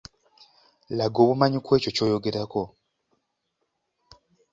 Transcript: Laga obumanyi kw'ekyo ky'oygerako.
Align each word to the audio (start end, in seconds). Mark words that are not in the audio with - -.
Laga 0.97 1.17
obumanyi 1.23 1.57
kw'ekyo 1.65 1.89
ky'oygerako. 1.95 2.61